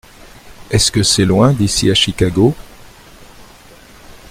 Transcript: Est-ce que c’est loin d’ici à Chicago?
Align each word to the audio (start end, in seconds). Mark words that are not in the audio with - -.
Est-ce 0.71 0.91
que 0.91 1.03
c’est 1.03 1.25
loin 1.25 1.53
d’ici 1.53 1.91
à 1.91 1.93
Chicago? 1.93 2.55